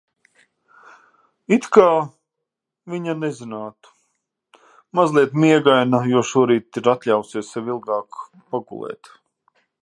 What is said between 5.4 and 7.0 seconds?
miegaina, jo šorīt ir